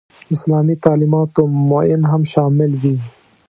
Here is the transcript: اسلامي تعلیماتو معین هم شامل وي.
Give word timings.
اسلامي 0.33 0.75
تعلیماتو 0.85 1.43
معین 1.69 2.01
هم 2.11 2.21
شامل 2.33 2.71
وي. 2.81 2.95